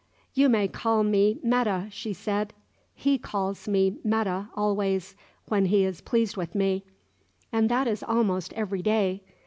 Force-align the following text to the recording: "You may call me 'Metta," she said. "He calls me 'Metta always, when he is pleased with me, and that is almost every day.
"You 0.33 0.49
may 0.49 0.67
call 0.67 1.03
me 1.03 1.37
'Metta," 1.43 1.87
she 1.91 2.11
said. 2.11 2.55
"He 2.95 3.19
calls 3.19 3.67
me 3.67 3.97
'Metta 4.03 4.49
always, 4.55 5.15
when 5.47 5.65
he 5.65 5.83
is 5.83 6.01
pleased 6.01 6.35
with 6.35 6.55
me, 6.55 6.83
and 7.51 7.69
that 7.69 7.85
is 7.87 8.01
almost 8.01 8.51
every 8.53 8.81
day. 8.81 9.21